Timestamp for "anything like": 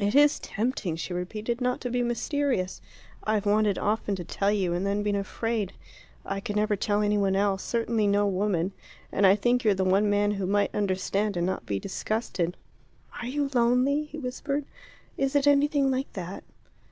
15.46-16.14